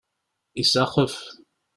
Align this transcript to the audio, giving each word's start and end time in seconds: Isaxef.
Isaxef. 0.61 1.15